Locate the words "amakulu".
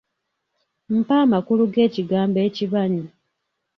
1.25-1.63